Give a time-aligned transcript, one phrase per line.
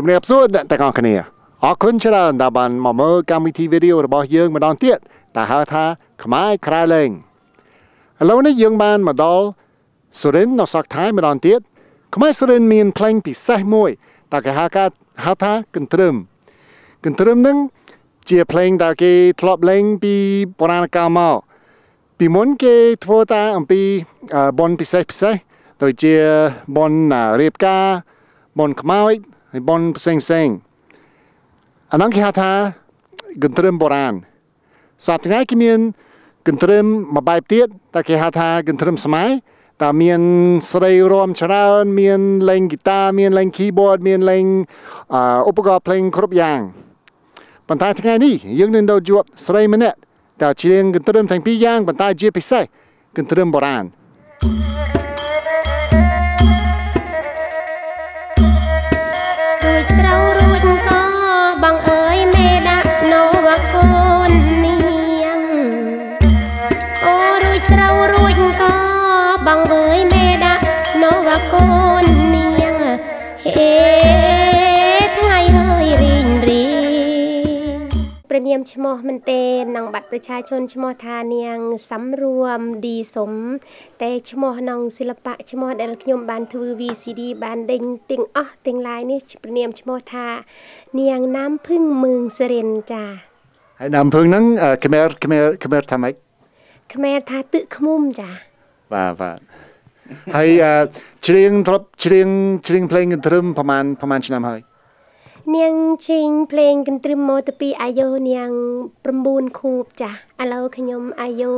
[0.00, 1.14] ជំរាបសួរអ្នកទាំងអស់គ្នា
[1.64, 4.98] អរគុណច្រើនដែលបានមកមើលកម្មវិធីវីដេអូរបស់យើងម្ដងទៀត
[5.36, 5.84] ដែលហៅថា
[6.22, 7.10] ខ្មែរក្រៅលែង
[8.20, 9.44] ឥឡូវនេះយើងបានមកដល់
[10.20, 11.60] សុរិននៅសកថៃម្ដងទៀត
[12.14, 13.90] ខ្មែរសុរិនមានភ្លេងពិសេសមួយ
[14.32, 14.84] ដែលគេហៅថា
[15.24, 16.14] ហៅថាកន្ទ្រឹម
[17.04, 17.58] កន្ទ្រឹមនឹង
[18.30, 20.14] ជាភ្លេងដែលគេធ្លាប់លេងពី
[20.58, 21.36] បុរាណកាលមក
[22.18, 22.74] ពីមុនគេ
[23.04, 23.80] ធ្វើតាអំពី
[24.58, 25.34] បនពិសេសពិសេស
[25.82, 26.14] ដូចជា
[26.76, 26.92] បន
[27.40, 27.84] រៀបការ
[28.58, 29.14] បនខ្មោច
[29.52, 30.48] ហើយបនផ្សេងផ្សេង
[31.92, 32.52] អាហ្នឹងគេហៅថា
[33.42, 34.14] កន្ទ្រឹមបុរាណ
[35.06, 35.78] សប្តាហ៍ថ្ងៃគេមាន
[36.46, 39.28] កន្ទ្រឹមមួយបែបទៀតតែគេហៅថាកន្ទ្រឹមសម័យ
[39.82, 40.20] តែមាន
[40.70, 44.44] ស្រីរំច្រើនមានលេងហ្គីតាមានលេង keyboard មានលេង
[45.48, 46.60] ឧបករណ៍ភ្លេងគ្រប់យ៉ាង
[47.68, 49.96] ប៉ុន្តែថ្ងៃនេះយើងនឹងទៅជួបស្រីម្នាក់
[50.42, 52.64] ដែលច្រៀងកន្ទ្រឹមទាំងពីរយ៉ាងប៉ុន្តែជាពិសេស
[53.16, 53.84] កន្ទ្រឹមបុរាណ
[54.40, 54.77] thank you
[78.72, 81.58] ឈ្មោះមែនទេក្នុងបាត់ប្រជាជនឈ្មោះថានាង
[81.90, 83.32] សំរួមឌីសុំ
[84.02, 90.26] តែឈ្មោះក្នុងសិល្បៈឈ្មោះដែលខ្ញុំបានធ្វើ VCD បានដេញទាំងអស់ទាំងឡាយនេះព្រះនាមឈ្មោះថា
[91.00, 93.04] នាងណាំភឹងមឿងសរិនចា
[93.78, 94.44] ហើយណាំភឹងហ្នឹង
[94.84, 96.14] ខ្មែរខ្មែរខ្មែរថាម៉េច
[96.94, 98.30] ខ្មែរថាទឹកខ្មុំចា
[98.92, 99.38] បាទបាទ
[100.36, 100.48] ហើយ
[101.26, 102.28] ច្រៀងធ្លាប់ច្រៀង
[102.68, 104.60] ច្រៀងភ្លេងកន្ទ្រឹមប្រហែលប្រហែលឆ្នាំហើយ
[105.56, 105.74] នាង
[106.08, 108.50] ជីងភ្លេងកន្ទ្រឹមមកទៅពីអាយុនាង
[109.04, 111.50] 9ខួបចាស់ឥឡូវខ្ញុំអាយុ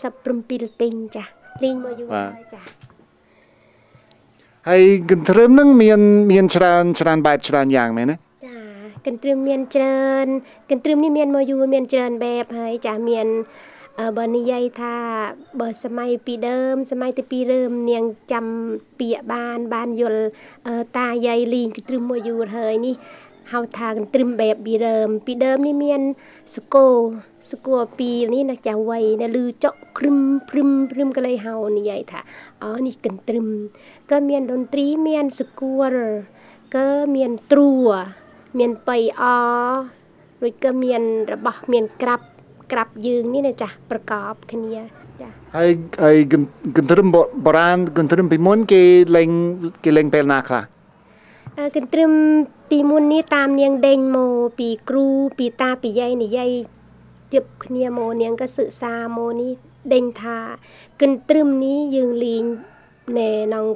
[0.00, 1.30] 37ពេញចាស់
[1.62, 2.68] លេងមកយូរហើយចាស់
[4.68, 6.00] ហើយកន្ទ្រឹមនឹងមាន
[6.32, 8.56] មានច្រើនច្រើនបែបច្រើនយ៉ាងមែនទេចា
[9.06, 10.26] កន្ទ្រឹមមានច្រើន
[10.70, 13.26] កន្ទ្រឹមនេះមានមកយូរមានច្រើនបែបហើយចាស់មាន
[14.18, 14.94] បើនិយាយថា
[15.60, 18.46] បើសម័យពីដើម សម័យទីពីរើមនាងចាំ
[18.98, 20.24] ពាក្យបានបានយល់
[20.98, 22.94] តាយាយលីងគឺត្រឹមមួយយូរហើយនេះ
[23.52, 26.00] ហៅថាកន្ទ្រឹមបែបពីដើម ពីដើមនេះមាន
[26.54, 26.86] សកោ
[27.50, 30.18] សកោពីនេះណាចាវៃនៅលឺចកគ្រឹម
[30.50, 32.20] ព្រឹមព្រឹមកលៃហៅនិយាយថា
[32.62, 33.46] អូនេះកន្ទ្រឹម
[34.10, 35.94] ក៏មានតន្ត្រីមានសកួរ
[36.76, 37.72] ក៏មានត្រួ
[38.58, 39.22] មានបៃអ
[40.42, 41.02] រួចក៏មាន
[41.32, 42.26] របស់មានក្រាប់
[42.72, 44.74] ក្រាប់យើងនេះណាចាស់ប្រកបគ្នា
[45.20, 45.70] ចាហើយ
[46.02, 46.16] ហើយ
[46.76, 47.08] កន្ទ្រឹម
[47.44, 48.82] បុរាណកន្ទ្រឹមពីមុនគេ
[49.16, 49.30] លេង
[49.84, 50.64] គេលេងពេលណាខ្លះ
[51.58, 52.12] អើកន្ទ្រឹម
[52.70, 55.06] ពីមុននេះតាមនាងដេញមកពីគ្រូ
[55.38, 56.50] ពីតាពីយាយនិយាយ
[57.34, 59.52] ជិបគ្នាមកនាងក៏សិក្សាមកនេះ
[59.94, 60.38] ដេញថា
[61.02, 62.44] កន្ទ្រឹមនេះយើងលេង
[63.18, 63.66] ណែក្នុង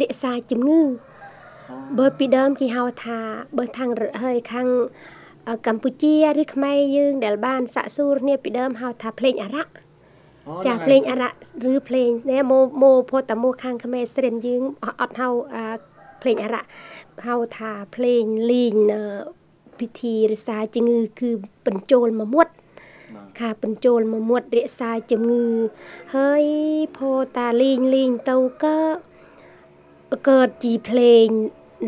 [0.00, 0.82] រក្សាជំងឺ
[1.98, 3.18] បើពីដើមគេហៅថា
[3.56, 3.90] បើខាង
[4.22, 4.68] ហើយខាង
[5.66, 9.72] កម្ពុជាឬខ្មែរយើងដែលបានសាក់សួរគ្នាពីដើមហៅថាភ្លេងអារក្ស
[10.66, 11.36] ចាភ្លេងអារក្ស
[11.72, 14.62] ឬភ្លេងនេះម៉ូម៉ូផតតាមខាងខ្មែរស្រិនយើង
[15.00, 15.28] អត់ហៅ
[16.22, 16.68] ភ្លេងអារក្ស
[17.26, 18.76] ហៅថាភ្លេងលីង
[19.78, 21.30] ពិធីរក្សាជំងឺគឺ
[21.66, 22.48] បញ្ចូលមកមុត
[23.40, 25.46] ខាបញ្ចូលមកមុតរក្សាជំងឺ
[26.16, 26.44] ហើយ
[26.96, 26.98] ផ
[27.36, 28.78] តាលីងលីងទៅក៏
[30.28, 31.26] កើតជីភ្លេង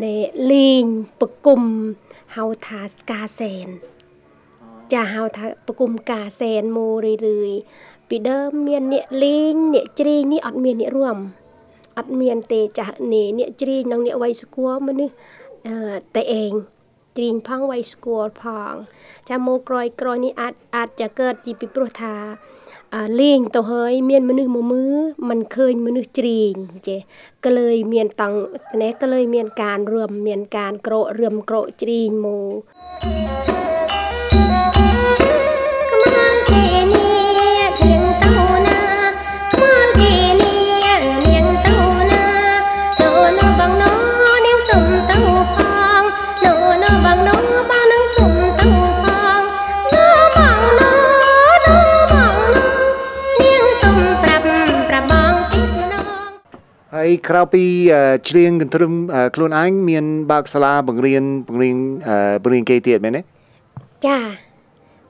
[0.03, 0.15] នៃ
[0.51, 0.85] លីង
[1.19, 1.61] ប្រគុំ
[2.35, 3.67] ហៅថាកាសែន
[4.93, 7.51] ចាហៅថាប្រគុំកាសែនមករឿយរឿយ
[8.09, 11.17] ពីដើមមានអ្នកលេងអ្នកច្រៀងនេះអត់មានអ្នករួម
[11.97, 15.15] អត់មានទេចាស់នេះអ្នកច្រៀងនិងអ្នកវ័យស្គាល់មនុស្ស
[16.15, 16.53] តែឯង
[17.16, 18.74] ច្រៀងផងវ័យស្គាល់ផង
[19.28, 22.14] ចាំមកក្រោយក្រោយនេះអាចអាចจะកើតជាពីព្រោះថា
[23.20, 24.96] លេងទៅហើយមានមនុស្សមួយមើល
[25.28, 26.54] มันឃើញមនុស្សជ្រៀង
[26.88, 27.00] ចេះ
[27.44, 28.38] ក៏เลยមានតង់
[28.70, 32.54] ស្នេហ៍ក៏เลยមានការរួមមានការក្រោករឿមក្រោកជ្រៀងមក
[57.27, 57.63] ក្រៅពី
[58.29, 58.93] ច្រៀងកន្ទ្រឹម
[59.35, 61.77] ខ្លួនឯងមានបើកសាលាបង្រៀនបង្រៀន
[62.43, 63.21] បង្រៀនគេទៀតមែនទេ
[64.07, 64.19] ចា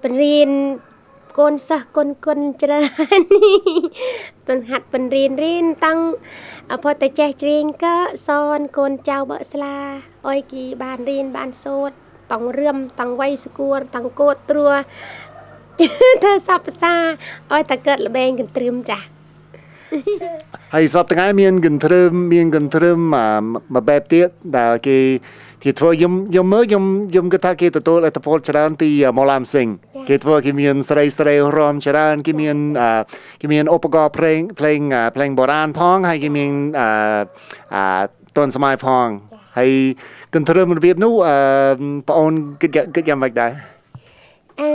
[0.04, 0.50] បង្រៀន
[1.40, 2.82] កូនសិស្សគុនគុនច្រើ
[3.20, 3.22] ន
[4.48, 6.00] បង្ហាត់បង្រៀនរៀនតាំង
[6.84, 7.96] ផតតែចេះច្រៀងក៏
[8.28, 9.76] សនកូនចៅបើកស្លា
[10.28, 11.96] អុយគីបានរៀនបានសូត្រ
[12.32, 14.70] តង់រឿមតង់វៃស្គួរតង់កោតត្រួ
[16.24, 16.96] ធ្វើសពភាសា
[17.52, 19.08] ឲ្យតែកើតល្បែងកន្ទ្រឹមចាស់
[20.76, 24.28] ហើយសពថ្ងៃមានកន្ទ្រឹមមានកន្ទ្រឹមមួយបែបទៀត
[24.58, 24.98] ដែលគេ
[25.64, 29.68] គេធ្វើខ្ញុំខ្ញុំមើលខ្ញុំខ្ញុំគិតថាគេទទួលអត្ថប្រយោជន៍ច្រើនពីម៉ូឡាមស៊ីង
[30.10, 32.58] គេធ្វើគេមានស្រីស្រីរំច្រើនគេមាន
[33.42, 34.80] គេមានឧបករណ៍ភ្លេងភ្លេង
[35.16, 38.04] ភ្លេងបុរាណផងហើយគេមានអឺ
[38.38, 39.08] តនសម័យផង
[39.58, 39.72] ហើយ
[40.34, 41.38] កន្ទ្រឹមរបៀបនោះអឺ
[42.08, 43.52] បងអូនគិតគិតយ៉ាងម៉េចដែរ
[44.62, 44.72] អឺ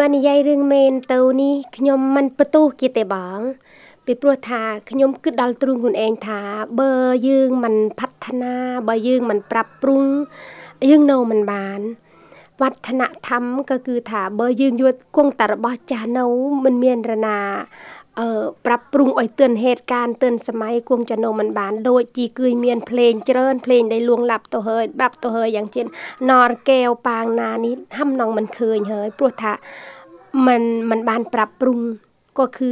[0.00, 3.40] បើនិយាយរឿងមែនទៅនេះខ្ញុំមិនបន្ទោសគេទេបង
[4.05, 6.39] ពីព្រោះថាខ្ញុំគិតដល់ទ្រូងខ្លួនឯងថា
[6.79, 6.91] បើ
[7.27, 8.55] យើងមិនផฒនា
[8.87, 10.03] បើយើងមិនប្រាប់ព្រុង
[10.89, 11.79] យើងនៅមិនបាន
[12.61, 16.25] វឌ្ឍនធម្មក៏គឺថាបើយើងយកគង់តែរបស់ចាស់នៅ
[16.65, 17.39] មិនមានរណា
[18.19, 18.29] អឺ
[18.65, 25.81] ប្រាប់ព្រុងឲ្យទឿនហេតុការទឿនសម័យគង់ចណោមិនបានដូចជីគឺមានភ្លេងច្រើនភ្លេងដែលលួងលាប់ទៅហើយបាប់ទៅហើយយ៉ាងជា
[26.29, 29.53] ណរកែវប៉ាងណានេះហាំណងមិនឃើញហើយព្រោះថា
[30.47, 31.79] มันมันបានប្រាប់ព្រុង
[32.39, 32.71] ក៏គឺ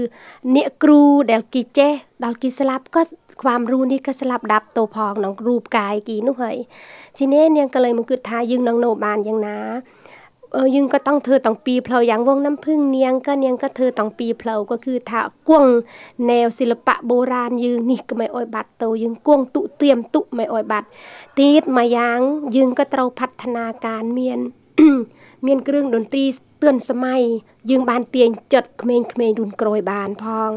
[0.55, 1.01] អ្នកគ្រូ
[1.31, 1.91] ដែលគេចេះ
[2.23, 3.01] ដល់គេស្លាប់ក៏
[3.43, 6.57] ความรู้នេះក៏ស្លាប់ដាប់ទៅផងក្នុងរូបកាយគេនោះហើយ
[7.17, 9.59] ជីនេះនាងក៏เลยមកគិតថាយើងនឹងនៅបានយ៉ាងណា
[10.75, 15.71] យើងក៏ต้องធ្វើតាំងពីផ្លូវយ៉ាងវងน้ำพึ่งនាងក៏នាងក៏ធ្វើតាំងពីផ្លូវក៏គឺថាគង់
[16.27, 20.87] แนวសិល្បៈបុរាណយើងនេះក៏មិនអោយបាត់ទៅយើងគង់ទុទៀមទុមិនអោយបាត់
[21.39, 22.19] ទៀតមួយយ៉ាង
[22.55, 24.39] យើងក៏ត្រូវផฒនាការមាន
[25.45, 26.25] មានគ្រឿងតន្ត្រី
[26.62, 27.22] ទឿនសម័យ
[27.70, 30.50] យើងបានទាញចិត្តក្មេងៗរុនក្រោយបានផង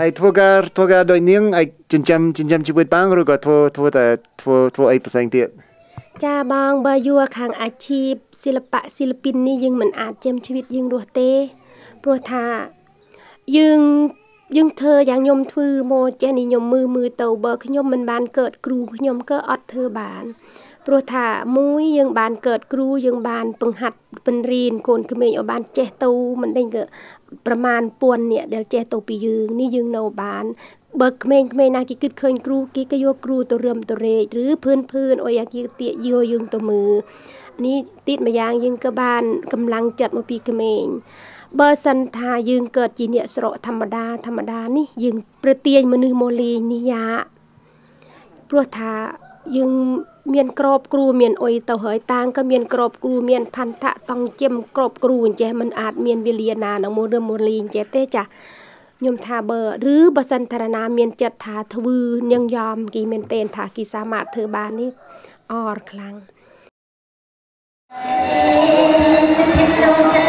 [0.00, 1.62] ហើយធ្វើការធ្វើការដោយនាងឯ
[1.92, 4.04] ចិញ្ចឹមចិញ្ចឹមជីវិតបងឬក៏ធ្វើធ្វើតែ
[4.40, 5.48] ធ្វើធ្វើអីផ្សេងទៀត
[6.24, 8.12] ចាបងបើយួរខាងអាជីព
[8.44, 11.30] សិល្បៈសិល្បិននេះយើងមិនអាចចិញ្ចឹមជីវិតយើងរស់ទេ
[12.02, 12.46] ព្រោះថា
[13.56, 13.80] យើង
[14.56, 20.24] យើងធ្វើយ៉ាងខ្ញុំធ្វើមកចេះនេះខ្ញុំមើលមើលទៅបើខ្ញុំមិនបានកើតគ្រូខ្ញុំក៏អត់ធ្វើបាន
[20.86, 26.10] ព្រោះថាមួយយើងបានកើតគ្រូយើងបានបង្ហាត់បញ្រៀនកូនក្មេងឲ្យបានចេះទៅ
[26.42, 26.82] មិនដេញក៏
[27.46, 30.44] ប្រមាណពាន់នាក់ដែលចេះទៅពីយើងនេះយើងនៅបាន
[31.00, 36.92] បើក្មេងៗណាគេគិតឃើញគ្រូគេក៏យកគ្រូទៅរឹមទៅរែកឬភឿនភឿនអុយអាគេទាកយកយើងទៅមើល
[37.66, 37.78] នេះ
[38.08, 39.22] ទៀតម្យ៉ាងយើងក៏បាន
[39.52, 40.84] កម្លាំងចិត្តមកពីក្មេង
[41.60, 47.04] បើសិនថាយើងកើតជាអ្នកស្រកធម្មតាធម្មតានេះយើងប្រទាញមនុស្សមកលេងនេះយ៉ា
[48.50, 48.92] ព្រោះថា
[49.57, 49.71] យើង
[50.33, 58.23] មានក្របគ្រូមានអុយទៅហើយតាងក៏មានក្របគ្រូមានផន្ធៈតង់ជិមក្របគ្រូអញ្ចេះมันអាចមានវេលាណានឹងមករឿងមកលីអញ្ចេះទេចា
[58.99, 59.61] ខ្ញុំថាបើ
[59.95, 61.97] ឬបើសិនធរណាមានចិត្តថាធ្វើ
[62.31, 64.89] នាងយ៉មគេមែនទេថាគេសាមารถធ្វើបាននេះ
[65.51, 66.15] អរខ្លាំង
[69.35, 70.23] សិទ្ធិក្នុងស្